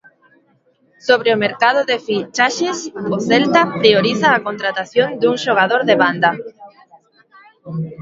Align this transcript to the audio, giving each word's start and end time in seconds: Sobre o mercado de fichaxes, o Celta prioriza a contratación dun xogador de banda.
Sobre 1.07 1.29
o 1.35 1.41
mercado 1.45 1.79
de 1.89 1.97
fichaxes, 2.05 2.77
o 3.15 3.17
Celta 3.27 3.61
prioriza 3.81 4.27
a 4.31 4.43
contratación 4.47 5.07
dun 5.21 5.35
xogador 5.45 5.81
de 5.89 5.95
banda. 6.03 6.31